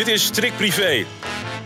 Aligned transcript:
Dit 0.00 0.08
is 0.08 0.24
Strik 0.24 0.52
Privé. 0.56 1.04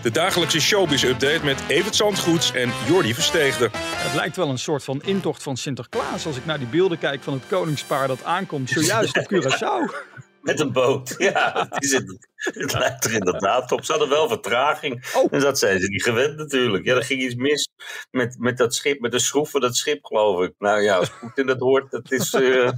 De 0.02 0.10
dagelijkse 0.10 0.60
showbiz-update 0.60 1.44
met 1.44 1.62
Evert 1.68 1.96
Zandgoeds 1.96 2.52
en 2.52 2.70
Jordi 2.86 3.15
Versteegde. 3.15 3.68
Het 3.76 4.15
lijkt 4.15 4.36
wel 4.36 4.49
een 4.49 4.58
soort 4.58 4.84
van 4.84 5.02
intocht 5.02 5.42
van 5.42 5.57
Sinterklaas 5.57 6.26
als 6.26 6.36
ik 6.36 6.44
naar 6.44 6.58
die 6.58 6.67
beelden 6.67 6.99
kijk 6.99 7.23
van 7.23 7.33
het 7.33 7.47
koningspaar 7.47 8.09
dat 8.09 8.25
aankomt 8.25 8.70
zojuist 8.70 9.18
op 9.18 9.32
Curaçao. 9.32 9.95
Met 10.41 10.60
een 10.60 10.73
boot, 10.73 11.14
ja. 11.18 11.66
Het, 11.70 11.82
is 11.82 11.92
het, 11.92 12.28
het 12.34 12.73
lijkt 12.73 13.05
er 13.05 13.12
inderdaad 13.12 13.73
op. 13.73 13.84
Ze 13.84 13.91
hadden 13.91 14.10
wel 14.10 14.28
vertraging. 14.28 15.12
Oh. 15.14 15.27
En 15.30 15.41
dat 15.41 15.59
zijn 15.59 15.80
ze 15.80 15.88
niet 15.88 16.02
gewend 16.02 16.37
natuurlijk. 16.37 16.84
Ja, 16.84 16.95
er 16.95 17.05
ging 17.05 17.23
iets 17.23 17.34
mis 17.34 17.69
met, 18.10 18.37
met 18.38 18.56
dat 18.56 18.74
schip, 18.74 19.01
met 19.01 19.12
de 19.12 19.19
schroef 19.19 19.51
van 19.51 19.60
dat 19.60 19.77
schip, 19.77 20.05
geloof 20.05 20.42
ik. 20.42 20.52
Nou 20.59 20.80
ja, 20.80 20.96
als 20.96 21.10
Poetin 21.20 21.46
dat 21.46 21.60
hoort, 21.60 21.91
dat 21.91 22.12
is... 22.12 22.34
eh, 22.34 22.66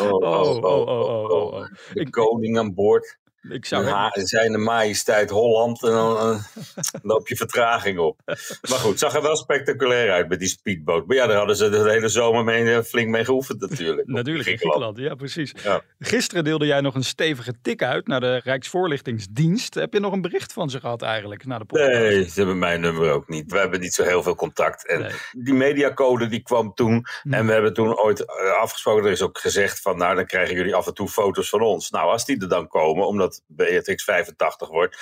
oh, 0.00 0.12
Oh, 0.12 0.22
oh, 0.22 0.64
oh, 0.64 0.88
oh, 0.88 1.30
oh, 1.30 1.52
oh. 1.52 1.66
De 1.92 2.10
koning 2.10 2.58
aan 2.58 2.74
boord. 2.74 3.18
Ik 3.50 3.66
zou 3.66 4.10
Zijn 4.12 4.62
majesteit 4.62 5.30
Holland. 5.30 5.82
En 5.82 5.90
dan 5.90 6.16
eh, 6.18 6.44
loop 7.02 7.28
je 7.28 7.36
vertraging 7.36 7.98
op. 7.98 8.20
Maar 8.68 8.78
goed, 8.78 8.90
het 8.90 8.98
zag 8.98 9.14
er 9.14 9.22
wel 9.22 9.36
spectaculair 9.36 10.10
uit 10.12 10.28
met 10.28 10.38
die 10.38 10.48
speedboot. 10.48 11.06
Maar 11.06 11.16
ja, 11.16 11.26
daar 11.26 11.36
hadden 11.36 11.56
ze 11.56 11.68
de 11.68 11.90
hele 11.90 12.08
zomer 12.08 12.44
mee, 12.44 12.74
eh, 12.74 12.82
flink 12.82 13.08
mee 13.08 13.24
geoefend 13.24 13.60
natuurlijk. 13.60 14.08
Natuurlijk, 14.08 14.48
in 14.48 14.58
Griekenland. 14.58 14.98
Ja, 14.98 15.14
precies. 15.14 15.54
Ja. 15.62 15.80
Gisteren 15.98 16.44
deelde 16.44 16.66
jij 16.66 16.80
nog 16.80 16.94
een 16.94 17.04
stevige 17.04 17.54
tik 17.62 17.82
uit 17.82 18.06
naar 18.06 18.20
de 18.20 18.40
Rijksvoorlichtingsdienst. 18.44 19.74
Heb 19.74 19.92
je 19.92 20.00
nog 20.00 20.12
een 20.12 20.20
bericht 20.20 20.52
van 20.52 20.70
ze 20.70 20.80
gehad 20.80 21.02
eigenlijk, 21.02 21.46
na 21.46 21.58
de 21.58 21.64
podcast? 21.64 21.90
Nee, 21.90 22.24
ze 22.24 22.32
hebben 22.34 22.58
mijn 22.58 22.80
nummer 22.80 23.10
ook 23.10 23.28
niet. 23.28 23.52
We 23.52 23.58
hebben 23.58 23.80
niet 23.80 23.94
zo 23.94 24.02
heel 24.02 24.22
veel 24.22 24.34
contact. 24.34 24.86
En 24.86 25.00
Nee. 25.00 25.12
die 25.32 25.54
mediacode 25.54 26.26
die 26.28 26.42
kwam 26.42 26.74
toen. 26.74 27.06
Hm. 27.22 27.34
En 27.34 27.46
we 27.46 27.52
hebben 27.52 27.74
toen 27.74 27.98
ooit 27.98 28.24
eh, 28.24 28.60
afgesproken. 28.60 29.04
Er 29.04 29.10
is 29.10 29.22
ook 29.22 29.38
gezegd 29.38 29.80
van 29.80 29.96
nou 29.98 30.14
dan 30.14 30.26
krijgen 30.26 30.54
jullie 30.54 30.74
af 30.74 30.86
en 30.86 30.94
toe 30.94 31.08
foto's 31.08 31.48
van 31.48 31.60
ons. 31.60 31.90
Nou 31.90 32.10
als 32.10 32.24
die 32.24 32.40
er 32.40 32.48
dan 32.48 32.68
komen, 32.68 33.06
omdat 33.06 33.35
Beatrix 33.46 34.04
85 34.04 34.68
wordt. 34.68 34.96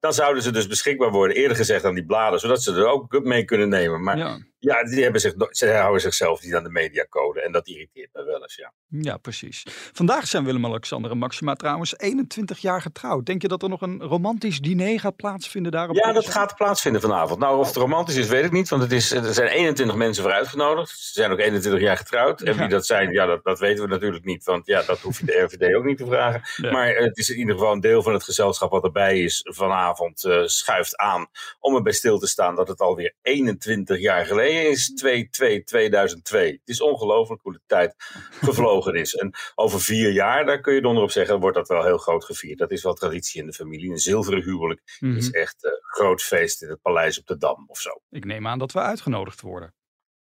Dan 0.00 0.12
zouden 0.12 0.42
ze 0.42 0.52
dus 0.52 0.66
beschikbaar 0.66 1.10
worden, 1.10 1.36
eerder 1.36 1.56
gezegd 1.56 1.84
aan 1.84 1.94
die 1.94 2.04
bladen, 2.04 2.40
zodat 2.40 2.62
ze 2.62 2.74
er 2.74 2.86
ook 2.86 3.24
mee 3.24 3.44
kunnen 3.44 3.68
nemen. 3.68 4.02
Maar 4.02 4.18
ja, 4.18 4.38
Ja, 4.58 4.82
die 4.84 5.02
hebben 5.02 5.20
zich, 5.20 5.34
ze 5.50 5.72
houden 5.72 6.00
zichzelf 6.00 6.42
niet 6.42 6.54
aan 6.54 6.62
de 6.64 6.70
mediacode. 6.70 7.42
En 7.42 7.52
dat 7.52 7.68
irriteert 7.68 8.10
me 8.12 8.24
wel 8.24 8.42
eens, 8.42 8.54
ja. 8.54 8.72
ja, 8.88 9.16
precies. 9.16 9.62
Vandaag 9.92 10.26
zijn 10.26 10.44
Willem-Alexander 10.44 11.10
en 11.10 11.18
Maxima 11.18 11.54
trouwens 11.54 11.98
21 11.98 12.58
jaar 12.58 12.82
getrouwd. 12.82 13.26
Denk 13.26 13.42
je 13.42 13.48
dat 13.48 13.62
er 13.62 13.68
nog 13.68 13.80
een 13.80 14.02
romantisch 14.02 14.60
diner 14.60 15.00
gaat 15.00 15.16
plaatsvinden 15.16 15.72
daar 15.72 15.88
op 15.88 15.96
Ja, 15.96 16.12
dat 16.12 16.26
gaat 16.26 16.54
plaatsvinden 16.54 17.00
vanavond. 17.00 17.38
Nou, 17.40 17.58
of 17.58 17.66
het 17.66 17.76
romantisch 17.76 18.16
is, 18.16 18.28
weet 18.28 18.44
ik 18.44 18.52
niet. 18.52 18.68
Want 18.68 18.82
het 18.82 18.92
is, 18.92 19.12
er 19.12 19.34
zijn 19.34 19.48
21 19.48 19.96
mensen 19.96 20.22
voor 20.22 20.32
uitgenodigd. 20.32 20.98
Ze 20.98 21.12
zijn 21.12 21.30
ook 21.30 21.38
21 21.38 21.80
jaar 21.80 21.96
getrouwd. 21.96 22.40
En 22.40 22.56
wie 22.56 22.68
dat 22.68 22.86
zijn, 22.86 23.12
ja, 23.12 23.26
dat, 23.26 23.44
dat 23.44 23.58
weten 23.58 23.84
we 23.84 23.90
natuurlijk 23.90 24.24
niet. 24.24 24.44
Want 24.44 24.66
ja, 24.66 24.82
dat 24.82 24.98
hoef 24.98 25.20
je 25.20 25.26
de 25.26 25.40
RVD 25.42 25.74
ook 25.74 25.84
niet 25.84 25.98
te 25.98 26.06
vragen. 26.06 26.70
Maar 26.72 26.88
het 26.88 27.18
is 27.18 27.30
in 27.30 27.38
ieder 27.38 27.54
geval 27.54 27.72
een 27.72 27.80
deel 27.80 28.02
van 28.02 28.12
het 28.12 28.24
gezelschap 28.24 28.70
wat 28.70 28.84
erbij 28.84 29.18
is 29.18 29.40
vanavond. 29.42 29.89
Eh, 29.98 30.42
schuift 30.44 30.96
aan 30.96 31.26
om 31.58 31.74
erbij 31.74 31.92
stil 31.92 32.18
te 32.18 32.26
staan 32.26 32.54
dat 32.54 32.68
het 32.68 32.80
alweer 32.80 33.14
21 33.22 33.98
jaar 34.00 34.26
geleden 34.26 34.70
is. 34.70 34.92
2-2-2002. 34.94 36.58
Het 36.60 36.60
is 36.64 36.80
ongelooflijk 36.80 37.42
hoe 37.42 37.52
de 37.52 37.60
tijd 37.66 37.94
gevlogen 38.30 38.94
is. 38.94 39.14
En 39.14 39.34
over 39.54 39.80
vier 39.80 40.10
jaar, 40.12 40.44
daar 40.44 40.60
kun 40.60 40.74
je 40.74 40.80
donder 40.80 41.02
op 41.02 41.10
zeggen, 41.10 41.40
wordt 41.40 41.56
dat 41.56 41.68
wel 41.68 41.84
heel 41.84 41.98
groot 41.98 42.24
gevierd. 42.24 42.58
Dat 42.58 42.70
is 42.70 42.82
wel 42.82 42.94
traditie 42.94 43.40
in 43.40 43.46
de 43.46 43.52
familie. 43.52 43.90
Een 43.90 43.98
zilveren 43.98 44.42
huwelijk 44.42 44.96
Mhm. 45.00 45.16
is 45.16 45.30
echt 45.30 45.64
een 45.64 45.78
groot 45.82 46.22
feest 46.22 46.62
in 46.62 46.68
het 46.68 46.82
paleis 46.82 47.18
op 47.18 47.26
de 47.26 47.36
Dam 47.36 47.64
of 47.66 47.78
zo. 47.80 47.90
Ik 48.10 48.24
neem 48.24 48.46
aan 48.46 48.58
dat 48.58 48.72
we 48.72 48.78
uitgenodigd 48.80 49.40
worden. 49.40 49.74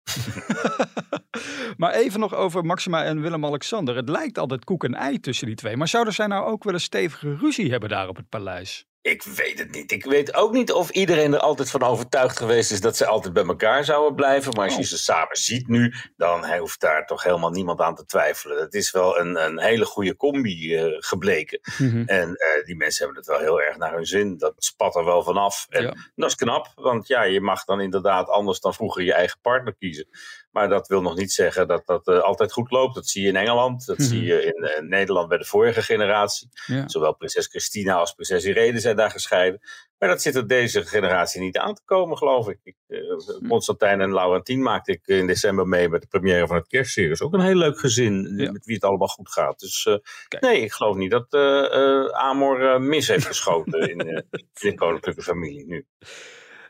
maar 1.77 1.93
even 1.93 2.21
nog 2.21 2.35
over 2.35 2.65
Maxima 2.65 3.05
en 3.05 3.21
Willem-Alexander. 3.21 3.97
Het 3.97 4.09
lijkt 4.09 4.39
altijd 4.39 4.65
koek 4.65 4.85
en 4.85 4.95
ei 4.95 5.21
tussen 5.21 5.47
die 5.47 5.57
twee. 5.57 5.77
Maar 5.77 5.89
zouden 5.89 6.15
zij 6.15 6.27
nou 6.27 6.47
ook 6.47 6.65
wel 6.65 6.75
een 6.75 6.81
stevige 6.81 7.37
ruzie 7.37 7.71
hebben 7.71 7.89
daar 7.89 8.09
op 8.09 8.17
het 8.17 8.29
paleis? 8.29 8.87
Ik 9.11 9.23
weet 9.23 9.59
het 9.59 9.71
niet. 9.71 9.93
Ik 9.93 10.05
weet 10.05 10.35
ook 10.35 10.53
niet 10.53 10.73
of 10.73 10.91
iedereen 10.91 11.33
er 11.35 11.39
altijd 11.41 11.71
van 11.71 11.83
overtuigd 11.83 12.37
geweest 12.37 12.71
is 12.71 12.81
dat 12.81 12.97
ze 12.97 13.07
altijd 13.07 13.33
bij 13.33 13.45
elkaar 13.45 13.85
zouden 13.85 14.15
blijven. 14.15 14.53
Maar 14.55 14.65
als 14.65 14.75
je 14.75 14.81
Oh. 14.81 14.87
ze 14.87 14.99
samen 14.99 15.37
ziet 15.37 15.69
nu, 15.69 15.95
dan 16.17 16.57
hoeft 16.57 16.81
daar 16.81 17.07
toch 17.07 17.23
helemaal 17.23 17.51
niemand 17.51 17.81
aan 17.81 17.95
te 17.95 18.05
twijfelen. 18.05 18.61
Het 18.61 18.75
is 18.75 18.91
wel 18.91 19.19
een, 19.19 19.45
een 19.45 19.61
hele 19.61 19.85
goede 19.85 20.17
combi 20.17 20.75
eh, 20.77 20.85
gebleken. 20.99 21.61
En 22.07 22.35
eh, 22.37 22.65
die 22.65 22.77
mensen 22.77 23.05
hebben 23.05 23.23
het 23.23 23.31
wel 23.31 23.41
heel 23.41 23.61
erg 23.63 23.77
naar 23.77 23.93
hun 23.95 24.07
zin. 24.07 24.39
Dat 24.39 24.55
spat 24.57 24.97
er 24.97 25.05
wel 25.05 25.23
vanaf. 25.23 25.67
En 25.69 25.83
Ja. 25.83 25.95
dat 26.15 26.29
is 26.29 26.35
knap, 26.35 26.73
want 26.75 27.07
ja, 27.07 27.23
je 27.23 27.41
mag 27.41 27.65
dan 27.65 27.81
inderdaad 27.81 28.29
anders 28.29 28.61
dan 28.61 28.75
vroeger 28.75 29.03
je 29.03 29.13
eigen 29.13 29.39
partner 29.43 29.75
kiezen. 29.79 30.09
Maar 30.51 30.69
dat 30.69 30.89
wil 30.89 31.03
nog 31.03 31.17
niet 31.17 31.33
zeggen 31.33 31.69
dat 31.69 31.87
dat 31.87 32.07
eh, 32.09 32.19
altijd 32.21 32.53
goed 32.53 32.71
loopt. 32.71 32.95
Dat 32.95 33.09
zie 33.09 33.23
je 33.23 33.29
in 33.29 33.37
Engeland, 33.37 33.87
dat 33.87 33.99
Mhm. 33.99 34.07
zie 34.09 34.23
je 34.23 34.45
in 34.45 34.89
Nederland 34.89 35.29
bij 35.29 35.39
de 35.39 35.45
vorige 35.45 35.83
generatie. 35.83 36.49
Ja. 36.67 36.89
Zowel 36.89 37.15
prinses 37.15 37.47
Christina 37.47 37.95
als 37.95 38.13
prinses 38.13 38.45
Irene 38.45 38.81
zijn 38.81 38.97
daar 39.01 39.11
gescheiden. 39.11 39.61
Maar 39.99 40.09
dat 40.09 40.23
zit 40.23 40.35
er 40.35 40.47
deze 40.47 40.85
generatie 40.85 41.41
niet 41.41 41.59
aan 41.59 41.75
te 41.75 41.83
komen, 41.85 42.17
geloof 42.17 42.49
ik. 42.49 42.59
ik 42.63 42.77
eh, 42.87 43.01
Constantijn 43.49 44.01
en 44.01 44.13
Laurentien 44.13 44.63
maakte 44.63 44.93
ik 44.93 45.07
in 45.07 45.27
december 45.27 45.67
mee 45.69 45.89
met 45.89 46.01
de 46.01 46.07
première 46.07 46.47
van 46.47 46.57
het 46.57 46.67
kerstseries. 46.69 47.21
Ook 47.21 47.33
een 47.33 47.41
heel 47.41 47.55
leuk 47.55 47.79
gezin, 47.79 48.35
Ja. 48.37 48.53
met 48.53 48.65
wie 48.65 48.75
het 48.75 48.85
allemaal 48.85 49.09
goed 49.09 49.31
gaat. 49.31 49.59
Dus 49.59 49.87
eh, 49.87 49.95
nee, 50.41 50.61
ik 50.61 50.73
geloof 50.73 50.97
niet 50.97 51.11
dat 51.11 51.27
eh, 51.31 51.65
eh, 51.75 52.07
Amor 52.07 52.73
eh, 52.73 52.79
mis 52.81 53.09
heeft 53.09 53.27
geschoten 53.27 53.91
in, 53.91 54.01
eh, 54.01 54.23
in 54.31 54.47
de 54.61 54.75
koninklijke 54.75 55.23
familie 55.23 55.67
nu. 55.67 55.87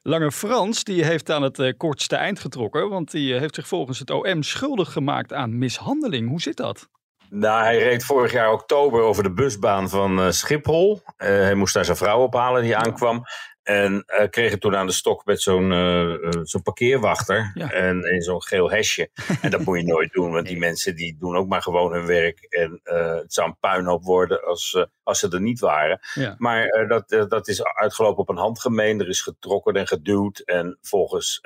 Lange 0.02 0.32
Frans 0.32 0.84
die 0.84 1.04
heeft 1.04 1.30
aan 1.30 1.42
het 1.42 1.58
eh, 1.58 1.72
kortste 1.76 2.16
eind 2.16 2.38
getrokken. 2.40 2.88
Want 2.88 3.10
die 3.10 3.34
eh, 3.34 3.40
heeft 3.40 3.54
zich 3.54 3.68
volgens 3.68 3.98
het 3.98 4.10
OM 4.10 4.42
schuldig 4.42 4.92
gemaakt 4.92 5.32
aan 5.32 5.58
mishandeling. 5.58 6.28
Hoe 6.28 6.40
zit 6.40 6.56
dat? 6.56 6.88
Nou, 7.32 7.62
hij 7.62 7.78
reed 7.78 8.04
vorig 8.04 8.32
jaar 8.32 8.52
oktober 8.52 9.02
over 9.02 9.22
de 9.22 9.32
busbaan 9.32 9.88
van 9.88 10.20
eh, 10.20 10.30
Schiphol. 10.30 11.02
Eh, 11.16 11.28
hij 11.28 11.54
moest 11.54 11.74
daar 11.74 11.84
zijn 11.84 11.96
vrouw 11.96 12.22
ophalen 12.22 12.62
die 12.62 12.76
aankwam. 12.76 13.24
En 13.70 14.02
eh, 14.06 14.28
kreeg 14.28 14.50
het 14.50 14.60
toen 14.60 14.76
aan 14.76 14.86
de 14.86 14.92
stok 14.92 15.24
met 15.24 15.42
zo'n 15.42 15.72
eh, 15.72 16.12
eh, 16.12 16.40
zo'n 16.42 16.62
parkeerwachter. 16.62 17.50
Ja. 17.54 17.70
En 17.70 18.02
in 18.02 18.22
zo'n 18.22 18.42
geel 18.42 18.70
hesje. 18.70 19.10
en 19.42 19.50
dat 19.50 19.64
moet 19.64 19.78
je 19.78 19.86
nooit 19.86 20.12
doen, 20.12 20.32
want 20.32 20.46
die 20.46 20.58
mensen 20.58 20.96
die 20.96 21.16
doen 21.18 21.36
ook 21.36 21.48
maar 21.48 21.62
gewoon 21.62 21.92
hun 21.92 22.06
werk. 22.06 22.40
En 22.40 22.80
het 22.82 23.32
zou 23.32 23.48
een 23.48 23.58
puinhoop 23.60 24.04
worden 24.04 24.44
als, 24.44 24.86
als 25.02 25.18
ze 25.18 25.28
er 25.28 25.40
niet 25.40 25.60
waren. 25.60 26.00
Ja. 26.14 26.34
Maar 26.38 26.86
dat, 26.88 27.28
dat 27.28 27.48
is 27.48 27.64
uitgelopen 27.64 28.18
op 28.18 28.28
een 28.28 28.36
handgemeen. 28.36 29.00
Er 29.00 29.08
is 29.08 29.22
getrokken 29.22 29.74
en 29.74 29.86
geduwd. 29.86 30.38
En 30.38 30.78
volgens 30.82 31.40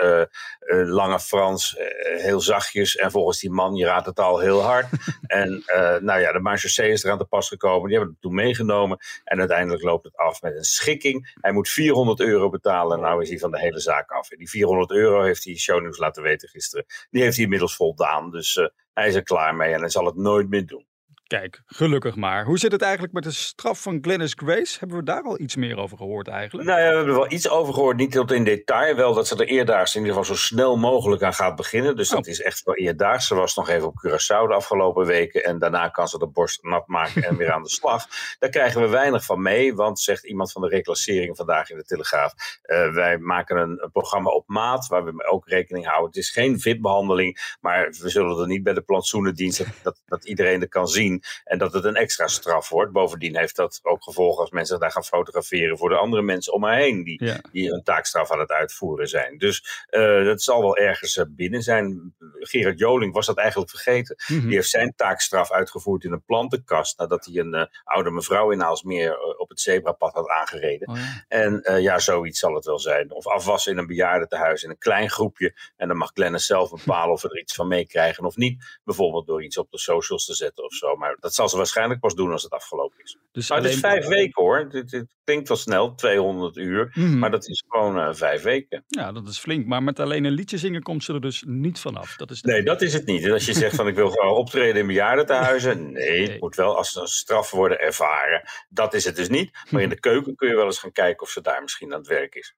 Lange 0.66 1.20
Frans 1.20 1.76
heel 2.16 2.40
zachtjes. 2.40 2.96
En 2.96 3.10
volgens 3.10 3.40
die 3.40 3.50
man, 3.50 3.74
je 3.74 3.84
raadt 3.84 4.06
het 4.06 4.20
al, 4.20 4.38
heel 4.38 4.62
hard. 4.62 4.86
en 5.26 5.62
nou 6.00 6.20
ja, 6.20 6.32
de 6.32 6.40
marechaussee 6.40 6.90
is 6.90 7.04
eraan 7.04 7.18
te 7.18 7.24
pas 7.24 7.48
gekomen. 7.48 7.88
Die 7.88 7.96
hebben 7.96 8.12
het 8.12 8.22
toen 8.22 8.34
meegenomen. 8.34 8.98
En 9.24 9.38
uiteindelijk 9.38 9.82
loopt 9.82 10.04
het 10.04 10.16
af 10.16 10.42
met 10.42 10.56
een 10.56 10.64
schikking. 10.64 11.34
Hij 11.40 11.52
moet 11.52 11.68
400 11.68 12.13
euro 12.20 12.48
betalen. 12.48 12.96
En 12.96 13.02
nou 13.02 13.22
is 13.22 13.28
hij 13.28 13.38
van 13.38 13.50
de 13.50 13.60
hele 13.60 13.80
zaak 13.80 14.10
af. 14.10 14.30
En 14.30 14.38
die 14.38 14.50
400 14.50 14.90
euro 14.90 15.22
heeft 15.22 15.44
hij 15.44 15.56
shownieuws 15.56 15.98
laten 15.98 16.22
weten 16.22 16.48
gisteren. 16.48 16.86
Die 17.10 17.22
heeft 17.22 17.34
hij 17.34 17.44
inmiddels 17.44 17.76
voldaan. 17.76 18.30
Dus 18.30 18.56
eh, 18.56 18.66
hij 18.92 19.08
is 19.08 19.14
er 19.14 19.22
klaar 19.22 19.54
mee. 19.54 19.72
En 19.72 19.80
hij 19.80 19.88
zal 19.88 20.06
het 20.06 20.16
nooit 20.16 20.48
meer 20.48 20.66
doen. 20.66 20.86
Kijk, 21.26 21.62
gelukkig 21.66 22.16
maar. 22.16 22.44
Hoe 22.44 22.58
zit 22.58 22.72
het 22.72 22.82
eigenlijk 22.82 23.12
met 23.12 23.22
de 23.22 23.30
straf 23.32 23.82
van 23.82 23.98
Glennis 24.00 24.32
Grace? 24.36 24.76
Hebben 24.78 24.96
we 24.98 25.04
daar 25.04 25.22
al 25.22 25.40
iets 25.40 25.56
meer 25.56 25.76
over 25.78 25.96
gehoord 25.96 26.28
eigenlijk? 26.28 26.68
Nou 26.68 26.80
ja, 26.80 26.88
we 26.90 26.96
hebben 26.96 27.14
wel 27.14 27.32
iets 27.32 27.48
over 27.48 27.74
gehoord, 27.74 27.96
niet 27.96 28.12
tot 28.12 28.32
in 28.32 28.44
detail. 28.44 28.94
Wel 28.96 29.14
dat 29.14 29.26
ze 29.26 29.36
er 29.36 29.46
eerdaags 29.46 29.94
in 29.94 30.00
ieder 30.00 30.16
geval 30.16 30.34
zo 30.36 30.42
snel 30.42 30.76
mogelijk 30.76 31.22
aan 31.22 31.34
gaat 31.34 31.56
beginnen. 31.56 31.96
Dus 31.96 32.08
dat 32.08 32.18
Oh. 32.18 32.26
is 32.26 32.40
echt 32.42 32.62
wel 32.64 32.74
eerdaags. 32.76 33.26
Ze 33.26 33.34
was 33.34 33.54
nog 33.56 33.68
even 33.68 33.86
op 33.88 33.94
Curaçao 34.06 34.48
de 34.48 34.54
afgelopen 34.54 35.06
weken. 35.06 35.44
En 35.44 35.58
daarna 35.58 35.88
kan 35.88 36.08
ze 36.08 36.18
de 36.18 36.26
borst 36.26 36.62
nat 36.62 36.86
maken 36.86 37.22
en 37.22 37.36
weer 37.36 37.52
aan 37.52 37.62
de 37.62 37.68
slag. 37.70 38.06
Daar 38.38 38.50
krijgen 38.50 38.80
we 38.80 38.88
weinig 38.88 39.24
van 39.24 39.42
mee. 39.42 39.74
Want, 39.74 40.00
zegt 40.00 40.24
iemand 40.24 40.52
van 40.52 40.62
de 40.62 40.68
reclassering 40.68 41.36
vandaag 41.36 41.70
in 41.70 41.76
de 41.76 41.84
Telegraaf. 41.84 42.32
eh, 42.62 42.92
wij 42.94 43.18
maken 43.18 43.56
een, 43.56 43.82
een 43.82 43.90
programma 43.90 44.30
op 44.30 44.44
maat 44.48 44.86
waar 44.86 45.04
we 45.04 45.26
ook 45.30 45.48
rekening 45.48 45.86
houden. 45.86 46.06
Het 46.06 46.16
is 46.16 46.30
geen 46.30 46.60
VIP-behandeling. 46.60 47.56
Maar 47.60 47.94
we 48.00 48.08
zullen 48.08 48.38
er 48.40 48.46
niet 48.46 48.62
bij 48.62 48.72
de 48.74 48.82
plantsoenendienst 48.82 49.58
dat, 49.58 49.66
dat, 49.82 50.02
dat 50.06 50.24
iedereen 50.24 50.60
er 50.60 50.68
kan 50.68 50.88
zien. 50.88 51.13
En 51.44 51.58
dat 51.58 51.72
het 51.72 51.84
een 51.84 51.94
extra 51.94 52.26
straf 52.26 52.68
wordt. 52.68 52.92
Bovendien 52.92 53.36
heeft 53.36 53.56
dat 53.56 53.80
ook 53.82 54.02
gevolgen 54.02 54.40
als 54.40 54.50
mensen 54.50 54.80
daar 54.80 54.90
gaan 54.90 55.04
fotograferen 55.04 55.78
voor 55.78 55.88
de 55.88 55.96
andere 55.96 56.22
mensen 56.22 56.52
om 56.52 56.64
haar 56.64 56.76
heen. 56.76 57.04
Die, 57.04 57.24
Ja. 57.24 57.40
die 57.52 57.70
hun 57.70 57.82
taakstraf 57.82 58.30
aan 58.32 58.38
het 58.38 58.50
uitvoeren 58.50 59.08
zijn. 59.08 59.38
Dus 59.38 59.84
eh, 59.86 60.24
dat 60.24 60.42
zal 60.42 60.60
wel 60.60 60.76
ergens 60.76 61.16
eh, 61.16 61.24
binnen 61.28 61.62
zijn. 61.62 62.14
Gerard 62.38 62.78
Joling 62.78 63.14
was 63.14 63.26
dat 63.26 63.36
eigenlijk 63.38 63.70
vergeten. 63.70 64.16
Mhm. 64.26 64.46
Die 64.46 64.54
heeft 64.54 64.68
zijn 64.68 64.92
taakstraf 64.96 65.50
uitgevoerd 65.52 66.04
in 66.04 66.12
een 66.12 66.24
plantenkast. 66.24 66.98
Nadat 66.98 67.24
hij 67.24 67.34
een 67.34 67.54
eh, 67.54 67.64
oude 67.84 68.10
mevrouw 68.10 68.50
in 68.50 68.62
Aalsmeer 68.62 69.18
op 69.38 69.48
het 69.48 69.60
zebrapad 69.60 70.12
had 70.14 70.28
aangereden. 70.28 70.88
Oh, 70.88 70.96
ja. 70.96 71.24
En 71.28 71.82
ja, 71.82 71.98
zoiets 71.98 72.38
zal 72.38 72.54
het 72.54 72.64
wel 72.64 72.78
zijn. 72.78 73.12
Of 73.12 73.26
afwassen 73.26 73.72
in 73.72 73.78
een 73.78 73.86
bejaardentehuis 73.86 74.62
in 74.62 74.70
een 74.70 74.78
klein 74.78 75.10
groepje. 75.10 75.54
En 75.76 75.88
dan 75.88 75.96
mag 75.96 76.10
Glennis 76.14 76.46
zelf 76.46 76.70
bepalen 76.70 77.12
of 77.12 77.22
we 77.22 77.28
er 77.28 77.38
iets 77.38 77.54
van 77.54 77.68
meekrijgen 77.68 78.24
of 78.24 78.36
niet. 78.36 78.78
Bijvoorbeeld 78.84 79.26
door 79.26 79.44
iets 79.44 79.58
op 79.58 79.70
de 79.70 79.78
socials 79.78 80.24
te 80.24 80.34
zetten 80.34 80.64
of 80.64 80.72
zo. 80.72 80.96
Maar 80.96 81.03
maar 81.04 81.16
dat 81.20 81.34
zal 81.34 81.48
ze 81.48 81.56
waarschijnlijk 81.56 82.00
pas 82.00 82.14
doen 82.14 82.32
als 82.32 82.42
het 82.42 82.52
afgelopen 82.52 83.02
is. 83.02 83.16
Dus 83.32 83.48
Maar 83.48 83.62
het 83.62 83.70
is 83.70 83.78
vijf 83.78 84.06
weken 84.06 84.42
hoor. 84.42 84.68
Dit, 84.70 84.90
dit 84.90 85.06
klinkt 85.24 85.48
wel 85.48 85.56
snel, 85.56 85.94
200 85.94 86.56
uur. 86.56 86.90
Mhm. 86.94 87.18
Maar 87.18 87.30
dat 87.30 87.48
is 87.48 87.64
gewoon 87.68 87.98
eh, 87.98 88.08
vijf 88.14 88.42
weken. 88.42 88.84
Ja, 88.88 89.12
dat 89.12 89.28
is 89.28 89.38
flink. 89.38 89.66
Maar 89.66 89.82
met 89.82 90.00
alleen 90.00 90.24
een 90.24 90.32
liedje 90.32 90.58
zingen 90.58 90.82
komt 90.82 91.04
ze 91.04 91.12
er 91.12 91.20
dus 91.20 91.42
niet 91.46 91.80
vanaf. 91.80 92.16
Dat 92.16 92.30
is 92.30 92.42
de- 92.42 92.50
Nee, 92.52 92.62
dat 92.62 92.82
is 92.82 92.92
het 92.92 93.06
niet. 93.06 93.24
En 93.24 93.32
als 93.32 93.46
je 93.46 93.52
zegt 93.52 93.74
van 93.76 93.88
ik 93.88 93.94
wil 93.94 94.10
gewoon 94.10 94.34
optreden 94.36 94.80
in 94.80 94.86
bejaardentehuizen. 94.86 95.92
Nee, 95.92 96.10
Nee. 96.18 96.30
het 96.30 96.40
moet 96.40 96.56
wel 96.56 96.76
als 96.76 96.94
een 96.94 97.06
straf 97.06 97.50
worden 97.50 97.80
ervaren. 97.80 98.42
Dat 98.68 98.94
is 98.94 99.04
het 99.04 99.16
dus 99.16 99.28
niet. 99.28 99.50
Maar 99.70 99.82
in 99.82 99.88
de 99.88 100.00
keuken 100.00 100.34
kun 100.36 100.48
je 100.48 100.54
wel 100.54 100.64
eens 100.64 100.78
gaan 100.78 100.92
kijken 100.92 101.22
of 101.22 101.30
ze 101.30 101.40
daar 101.40 101.62
misschien 101.62 101.92
aan 101.92 101.98
het 101.98 102.08
werk 102.08 102.34
is. 102.34 102.54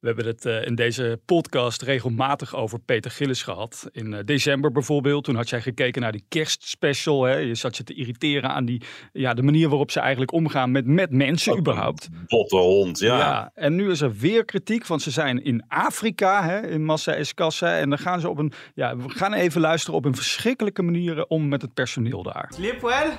We 0.00 0.06
hebben 0.06 0.26
het 0.26 0.44
eh, 0.46 0.66
in 0.66 0.74
deze 0.74 1.20
podcast 1.24 1.82
regelmatig 1.82 2.54
over 2.56 2.78
Peter 2.80 3.10
Gillis 3.10 3.42
gehad. 3.42 3.88
In 3.92 4.14
eh, 4.14 4.24
december 4.24 4.72
bijvoorbeeld, 4.72 5.24
toen 5.24 5.34
had 5.36 5.48
jij 5.48 5.60
gekeken 5.60 6.02
naar 6.02 6.12
die 6.12 6.24
kerstspecial. 6.28 7.22
Hè? 7.24 7.36
Je 7.36 7.54
zat 7.62 7.76
je 7.76 7.84
te 7.84 7.94
irriteren 7.94 8.50
aan 8.50 8.64
die, 8.64 8.82
ja, 9.12 9.34
de 9.34 9.42
manier 9.42 9.68
waarop 9.68 9.90
ze 9.90 10.00
eigenlijk 10.00 10.32
omgaan 10.32 10.70
met, 10.70 10.86
met 10.86 11.10
mensen 11.10 11.58
überhaupt. 11.58 12.08
Botte 12.26 12.56
hond, 12.56 12.98
ja. 12.98 13.50
en 13.54 13.74
nu 13.74 13.90
is 13.90 14.00
er 14.00 14.12
weer 14.16 14.44
kritiek, 14.44 14.86
want 14.86 15.02
ze 15.02 15.10
zijn 15.10 15.44
in 15.44 15.64
Afrika, 15.68 16.44
hè, 16.44 16.68
in 16.68 16.84
Massa 16.84 17.14
Escassa. 17.14 17.76
En 17.76 17.88
dan 17.88 17.98
gaan 17.98 18.20
ze 18.20 18.28
op 18.28 18.38
een, 18.38 18.52
ja, 18.74 18.96
we 18.96 19.08
gaan 19.08 19.32
even 19.32 19.60
luisteren 19.60 19.96
op 19.96 20.04
een 20.04 20.14
verschrikkelijke 20.14 20.82
manier 20.82 21.26
om 21.26 21.48
met 21.48 21.62
het 21.62 21.74
personeel 21.74 22.22
daar. 22.22 22.50
Sleep 22.54 22.80
well? 22.80 23.10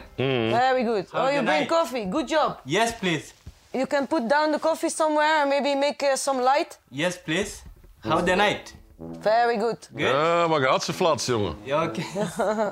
Very 0.49 0.85
good. 0.85 1.13
Oh, 1.13 1.31
you 1.31 1.43
bring 1.43 1.67
coffee. 1.67 2.07
Good 2.11 2.29
job. 2.29 2.61
Yes, 2.63 2.95
please. 2.99 3.31
You 3.71 3.87
can 3.87 4.07
put 4.07 4.29
down 4.29 4.51
the 4.51 4.59
coffee 4.59 4.89
somewhere 4.89 5.41
and 5.41 5.49
maybe 5.49 5.75
make 5.79 6.05
uh, 6.05 6.15
some 6.15 6.41
light. 6.41 6.79
Yes, 6.89 7.21
please. 7.21 7.63
How 7.99 8.25
the 8.25 8.35
night? 8.35 8.75
Very 9.21 9.57
good. 9.59 9.89
Ja, 9.95 10.47
maar 10.47 10.63
hatseflats, 10.63 11.25
jongen. 11.25 11.55
Yeah, 11.63 11.83
okay. 11.83 12.05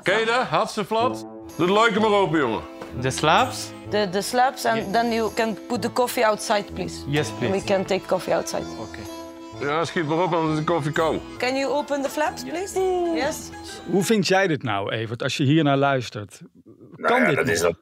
Ken 0.02 0.18
je 0.18 0.26
dat? 0.26 0.74
Doe 0.74 1.41
de 1.56 1.72
leuke 1.72 2.00
maar 2.00 2.10
open, 2.10 2.38
jongen. 2.38 2.62
the 3.00 3.10
slabs? 3.10 3.70
The, 3.90 4.08
the 4.10 4.22
slabs 4.22 4.64
and 4.66 4.92
then 4.92 5.12
you 5.12 5.32
can 5.34 5.56
put 5.68 5.82
the 5.82 5.92
coffee 5.92 6.24
outside, 6.26 6.64
please. 6.74 7.04
Yes, 7.06 7.30
We 7.40 7.46
please. 7.48 7.64
can 7.64 7.84
take 7.84 8.06
coffee 8.06 8.34
outside. 8.34 8.64
Okay. 8.80 9.68
Ja, 9.68 9.84
schiet 9.84 10.06
maar 10.06 10.22
op, 10.22 10.32
anders 10.32 10.52
is 10.52 10.58
de 10.58 10.72
koffie 10.72 10.92
koud. 10.92 11.20
Can 11.38 11.56
you 11.56 11.72
open 11.72 12.02
the 12.02 12.08
flaps, 12.08 12.42
please? 12.42 12.80
Yes. 13.14 13.50
Hoe 13.90 14.04
vind 14.04 14.26
jij 14.28 14.46
dit 14.46 14.62
nou, 14.62 14.92
Evert, 14.92 15.22
als 15.22 15.36
je 15.36 15.44
hier 15.44 15.64
naar 15.64 15.76
luistert? 15.76 16.40
Nou 16.96 17.12
Kan 17.14 17.20
ja, 17.20 17.26
dit 17.26 17.36
dat 17.36 17.48
is 17.48 17.60
dat. 17.60 17.78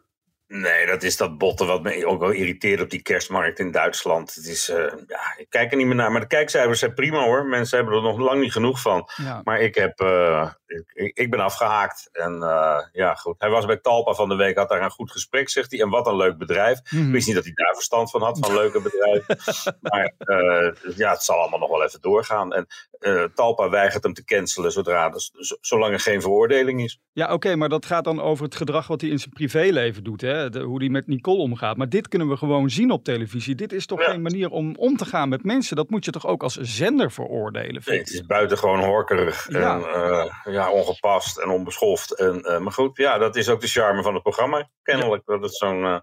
Nee, 0.47 0.87
dat 0.87 1.03
is 1.03 1.17
dat 1.17 1.39
botten 1.39 1.67
wat 1.67 1.83
me 1.83 2.07
ook 2.07 2.21
wel 2.21 2.31
irriteert 2.31 2.81
op 2.81 2.91
die 2.91 3.03
kerstmarkt 3.03 3.59
in 3.59 3.71
Duitsland. 3.71 4.35
Het 4.35 4.47
is, 4.47 4.69
eh, 4.69 4.77
ja, 5.07 5.21
ik 5.37 5.47
kijk 5.49 5.71
er 5.71 5.77
niet 5.77 5.87
meer 5.87 5.95
naar. 5.97 6.13
Maar 6.13 6.21
de 6.21 6.27
kijkcijfers 6.27 6.79
zijn 6.79 6.95
prima 6.95 7.25
hoor. 7.25 7.45
Mensen 7.47 7.77
hebben 7.77 7.95
er 7.97 8.03
nog 8.03 8.19
lang 8.19 8.41
niet 8.41 8.53
genoeg 8.53 8.81
van. 8.81 9.09
Ja. 9.17 9.41
Maar 9.45 9.61
ik, 9.61 9.75
heb, 9.75 10.01
eh, 10.01 10.51
ik, 10.95 11.17
ik- 11.17 11.31
ben 11.31 11.41
afgehaakt. 11.41 12.09
En 12.13 12.43
eh, 12.43 12.79
ja, 12.93 13.15
goed. 13.15 13.35
Hij 13.39 13.51
was 13.51 13.65
bij 13.67 13.77
Talpa 13.77 14.13
van 14.13 14.29
de 14.29 14.35
week, 14.35 14.57
had 14.57 14.69
daar 14.69 14.83
een 14.83 14.91
goed 14.91 15.11
gesprek, 15.11 15.49
zegt 15.49 15.71
hij. 15.71 15.81
En 15.81 15.89
wat 15.89 16.07
een 16.07 16.17
leuk 16.17 16.39
bedrijf. 16.39 16.81
Mhm. 16.91 17.07
Ik 17.07 17.13
wist 17.13 17.27
niet 17.27 17.37
dat 17.37 17.45
hij 17.45 17.53
daar 17.55 17.75
verstand 17.75 18.11
van 18.11 18.23
had, 18.23 18.39
van 18.41 18.55
leuke 18.55 18.81
bedrijven. 18.81 19.37
maar 19.81 20.13
eh, 20.19 20.97
ja, 20.97 21.11
het 21.11 21.23
zal 21.23 21.37
allemaal 21.39 21.59
nog 21.59 21.71
wel 21.71 21.85
even 21.85 22.01
doorgaan. 22.01 22.53
En 22.53 22.67
eh, 22.99 23.25
Talpa 23.35 23.69
weigert 23.71 24.03
hem 24.03 24.13
te 24.13 24.25
cancelen 24.25 24.73
zodra, 24.73 25.13
z- 25.15 25.31
zolang 25.61 25.93
er 25.93 26.01
geen 26.01 26.21
veroordeling 26.21 26.83
is. 26.83 27.01
Ja, 27.13 27.33
oké, 27.33 27.57
maar 27.57 27.69
dat 27.69 27.87
gaat 27.87 28.05
dan 28.05 28.21
over 28.21 28.45
het 28.45 28.55
gedrag 28.55 28.87
wat 28.87 29.01
hij 29.01 29.11
in 29.11 29.19
zijn 29.19 29.33
privéleven 29.33 30.05
doet. 30.05 30.21
Hè? 30.21 30.51
De- 30.51 30.61
hoe 30.61 30.79
hij 30.79 30.89
met 30.89 31.07
Nicole 31.07 31.39
omgaat. 31.39 31.77
Maar 31.77 31.89
dit 31.89 32.09
kunnen 32.09 32.29
we 32.29 32.37
gewoon 32.37 32.71
zien 32.71 32.91
op 32.91 33.05
televisie. 33.05 33.55
Dit 33.55 33.73
is 33.73 33.87
toch 33.87 34.01
Ja. 34.01 34.11
geen 34.11 34.23
manier 34.23 34.51
om 34.51 34.75
om 34.77 34.97
te 34.97 35.05
gaan 35.05 35.29
met 35.29 35.45
mensen. 35.45 35.77
Dat 35.77 35.91
moet 35.91 36.05
je 36.05 36.11
toch 36.11 36.27
ook 36.27 36.43
als 36.43 36.57
zender 36.57 37.11
veroordelen, 37.13 37.83
Nee, 37.85 37.99
het 37.99 38.11
is 38.11 38.27
buitengewoon 38.27 38.85
horkerig 38.85 39.47
Ja. 39.51 39.75
en 39.77 39.85
eh, 39.85 40.53
ja, 40.61 40.71
ongepast 40.71 41.39
en 41.39 41.49
onbeschoft. 41.49 42.19
En, 42.19 42.43
eh, 42.43 42.59
maar 42.59 42.73
goed, 42.73 42.97
ja, 42.97 43.19
dat 43.19 43.37
is 43.37 43.49
ook 43.49 43.61
de 43.61 43.67
charme 43.67 44.03
van 44.03 44.15
het 44.15 44.23
programma. 44.23 44.69
Kennelijk 44.83 45.27
dat 45.27 45.43
het 45.43 45.55
zo'n 45.57 45.85
eh, 45.85 45.99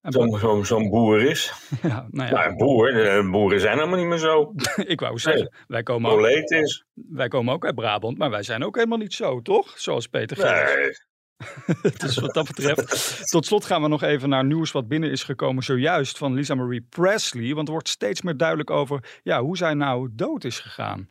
en 0.00 0.66
zo'n 0.66 0.88
boer 0.88 1.22
is. 1.22 1.52
ja, 1.82 1.88
nou 1.88 2.08
Nou, 2.10 2.30
ja, 2.30 2.46
een 2.46 2.56
boer, 2.56 3.06
eh, 3.06 3.30
boeren 3.30 3.60
zijn 3.60 3.76
helemaal 3.78 3.98
niet 3.98 4.06
meer 4.06 4.18
zo. 4.18 4.52
ik 4.94 5.00
wou 5.00 5.18
zeggen, 5.18 5.54
wij 5.66 5.82
komen, 5.82 6.10
ook, 6.10 6.26
is. 6.26 6.84
wij 6.94 7.28
komen 7.28 7.54
ook 7.54 7.64
uit 7.64 7.74
Brabant, 7.74 8.18
maar 8.18 8.30
wij 8.30 8.42
zijn 8.42 8.64
ook 8.64 8.74
helemaal 8.74 8.98
niet 8.98 9.14
zo, 9.14 9.42
toch? 9.42 9.78
Zoals 9.78 10.06
Peter 10.06 10.36
Gillis. 10.36 10.74
Nee, 10.74 11.06
Dus 11.98 12.16
wat 12.16 12.34
dat 12.34 12.46
betreft. 12.46 13.20
Tot 13.30 13.46
slot 13.46 13.64
gaan 13.64 13.82
we 13.82 13.88
nog 13.88 14.02
even 14.02 14.28
naar 14.28 14.44
nieuws 14.44 14.72
wat 14.72 14.88
binnen 14.88 15.10
is 15.10 15.22
gekomen 15.22 15.62
zojuist 15.62 16.18
van 16.18 16.34
Lisa 16.34 16.54
Marie 16.54 16.86
Presley. 16.88 17.54
Want 17.54 17.66
er 17.66 17.72
wordt 17.72 17.88
steeds 17.88 18.22
meer 18.22 18.36
duidelijk 18.36 18.70
over 18.70 19.20
ja, 19.22 19.42
hoe 19.42 19.56
zij 19.56 19.74
nou 19.74 20.08
dood 20.12 20.44
is 20.44 20.58
gegaan. 20.58 21.08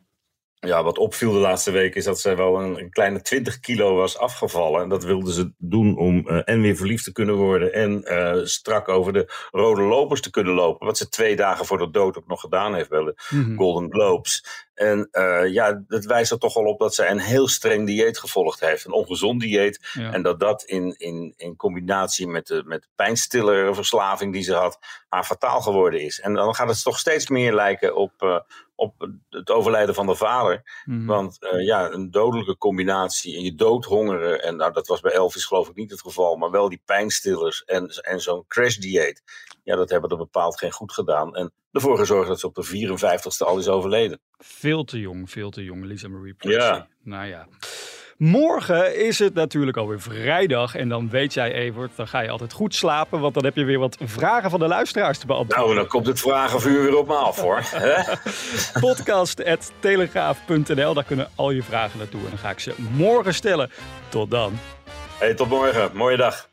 Ja, 0.60 0.82
wat 0.82 0.98
opviel 0.98 1.32
de 1.32 1.38
laatste 1.38 1.70
week 1.70 1.94
is 1.94 2.04
dat 2.04 2.20
zij 2.20 2.36
wel 2.36 2.60
een, 2.60 2.78
een 2.78 2.90
kleine 2.90 3.22
20 3.22 3.58
kilo 3.60 3.94
was 3.94 4.18
afgevallen. 4.18 4.82
En 4.82 4.88
dat 4.88 5.04
wilde 5.04 5.32
ze 5.32 5.52
doen 5.58 5.96
om 5.96 6.28
eh, 6.28 6.40
en 6.44 6.60
weer 6.60 6.76
verliefd 6.76 7.04
te 7.04 7.12
kunnen 7.12 7.34
worden 7.34 7.72
en 7.72 8.04
eh, 8.04 8.44
strak 8.44 8.88
over 8.88 9.12
de 9.12 9.32
rode 9.50 9.82
lopers 9.82 10.20
te 10.20 10.30
kunnen 10.30 10.54
lopen. 10.54 10.86
Wat 10.86 10.96
ze 10.98 11.08
twee 11.08 11.36
dagen 11.36 11.66
voor 11.66 11.78
de 11.78 11.90
dood 11.90 12.16
ook 12.18 12.26
nog 12.26 12.40
gedaan 12.40 12.74
heeft 12.74 12.88
bij 12.88 13.04
de 13.04 13.14
Mhm. 13.30 13.56
Golden 13.56 13.92
Globes. 13.92 14.66
En 14.78 15.08
eh, 15.10 15.52
ja, 15.52 15.82
dat 15.86 16.04
wijst 16.04 16.30
er 16.30 16.38
toch 16.38 16.54
wel 16.54 16.64
op 16.64 16.78
dat 16.78 16.94
zij 16.94 17.10
een 17.10 17.18
heel 17.18 17.48
streng 17.48 17.86
dieet 17.86 18.18
gevolgd 18.18 18.60
heeft. 18.60 18.84
Een 18.84 18.92
ongezond 18.92 19.40
dieet. 19.40 19.88
Ja. 19.92 20.12
En 20.12 20.22
dat 20.22 20.40
dat 20.40 20.62
in, 20.62 20.94
in, 20.98 21.34
in 21.36 21.56
combinatie 21.56 22.26
met 22.26 22.46
de, 22.46 22.62
met 22.66 22.82
de 22.82 22.88
pijnstillerverslaving 22.94 24.32
die 24.32 24.42
ze 24.42 24.54
had, 24.54 24.78
haar 25.08 25.24
fataal 25.24 25.60
geworden 25.60 26.00
is. 26.00 26.20
En 26.20 26.34
dan 26.34 26.54
gaat 26.54 26.68
het 26.68 26.82
toch 26.82 26.98
steeds 26.98 27.28
meer 27.28 27.54
lijken 27.54 27.96
op, 27.96 28.12
eh, 28.18 28.40
op 28.74 29.08
het 29.30 29.50
overlijden 29.50 29.94
van 29.94 30.06
de 30.06 30.14
vader. 30.14 30.82
Mhm. 30.84 31.06
Want 31.06 31.42
eh, 31.42 31.64
ja, 31.64 31.90
een 31.90 32.10
dodelijke 32.10 32.56
combinatie 32.56 33.36
en 33.36 33.42
je 33.42 33.54
doodhongeren. 33.54 34.42
En 34.42 34.56
nou, 34.56 34.72
dat 34.72 34.86
was 34.86 35.00
bij 35.00 35.12
Elvis 35.12 35.44
geloof 35.44 35.68
ik 35.68 35.76
niet 35.76 35.90
het 35.90 36.00
geval. 36.00 36.36
Maar 36.36 36.50
wel 36.50 36.68
die 36.68 36.82
pijnstillers 36.84 37.64
en, 37.64 37.88
en 37.88 38.20
zo'n 38.20 38.44
crash-dieet. 38.48 39.22
Ja, 39.64 39.76
dat 39.76 39.90
hebben 39.90 40.10
er 40.10 40.16
bepaald 40.16 40.58
geen 40.58 40.72
goed 40.72 40.92
gedaan. 40.92 41.36
En 41.36 41.52
ervoor 41.78 41.98
gezorgd 41.98 42.28
dat 42.28 42.40
ze 42.40 42.46
op 42.46 42.54
de 42.54 42.66
54ste 42.66 43.46
al 43.46 43.58
is 43.58 43.68
overleden. 43.68 44.20
Veel 44.38 44.84
te 44.84 45.00
jong, 45.00 45.30
veel 45.30 45.50
te 45.50 45.64
jong, 45.64 45.84
Lisa 45.84 46.08
Marie 46.08 46.34
Presley. 46.34 46.64
Ja. 46.64 46.86
Nou 47.02 47.26
ja. 47.26 47.46
Morgen 48.18 49.06
is 49.06 49.18
het 49.18 49.34
natuurlijk 49.34 49.76
alweer 49.76 50.00
vrijdag. 50.00 50.74
En 50.74 50.88
dan 50.88 51.10
weet 51.10 51.34
jij, 51.34 51.52
Evert, 51.52 51.96
dan 51.96 52.08
ga 52.08 52.20
je 52.20 52.30
altijd 52.30 52.52
goed 52.52 52.74
slapen. 52.74 53.20
Want 53.20 53.34
dan 53.34 53.44
heb 53.44 53.56
je 53.56 53.64
weer 53.64 53.78
wat 53.78 53.96
vragen 54.00 54.50
van 54.50 54.58
de 54.58 54.66
luisteraars 54.66 55.18
te 55.18 55.26
beantwoorden. 55.26 55.64
Nou, 55.64 55.76
dan 55.78 55.86
komt 55.86 56.06
het 56.06 56.20
vragenvuur 56.20 56.82
weer 56.82 56.96
op 56.96 57.06
me 57.06 57.14
af 57.14 57.40
hoor. 57.40 57.62
Podcast.telegraaf.nl, 58.88 60.94
daar 60.94 61.04
kunnen 61.04 61.28
al 61.34 61.50
je 61.50 61.62
vragen 61.62 61.98
naartoe. 61.98 62.20
En 62.20 62.28
dan 62.28 62.38
ga 62.38 62.50
ik 62.50 62.58
ze 62.58 62.74
morgen 62.92 63.34
stellen. 63.34 63.70
Tot 64.08 64.30
dan. 64.30 64.58
hey, 65.18 65.34
tot 65.34 65.48
morgen. 65.48 65.90
Mooie 65.94 66.16
dag. 66.16 66.48